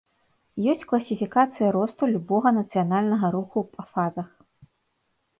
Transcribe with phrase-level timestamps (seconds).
[0.71, 4.29] Ёсць класіфікацыя росту любога нацыянальнага руху па фазах.